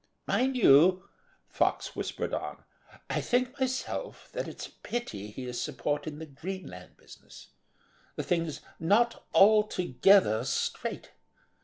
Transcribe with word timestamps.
"Mind 0.25 0.57
you," 0.57 1.07
Fox 1.47 1.95
whispered 1.95 2.33
on, 2.33 2.63
"I 3.07 3.21
think 3.21 3.59
myself, 3.59 4.31
that 4.31 4.47
it's 4.47 4.65
a 4.65 4.71
pity 4.81 5.27
he 5.29 5.45
is 5.45 5.61
supporting 5.61 6.17
the 6.17 6.25
Greenland 6.25 6.97
business. 6.97 7.49
The 8.15 8.23
thing's 8.23 8.61
not 8.79 9.23
altogether 9.31 10.43
straight. 10.43 11.11